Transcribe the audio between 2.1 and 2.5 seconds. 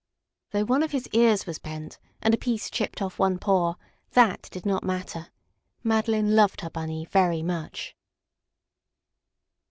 and a